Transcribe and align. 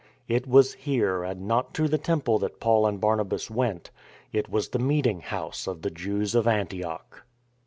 It 0.27 0.47
was 0.47 0.73
here 0.73 1.23
and 1.23 1.47
not 1.47 1.75
to 1.75 1.87
the 1.87 1.99
temple 1.99 2.39
that 2.39 2.59
Paul 2.59 2.87
and 2.87 2.99
Barnabas 2.99 3.51
went. 3.51 3.91
It 4.33 4.49
was 4.49 4.69
the 4.69 4.79
meeting 4.79 5.19
house 5.21 5.67
of 5.67 5.83
the 5.83 5.91
Jews 5.91 6.33
of 6.33 6.47
Antioch. 6.47 7.21